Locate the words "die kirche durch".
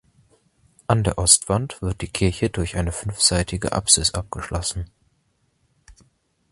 2.01-2.75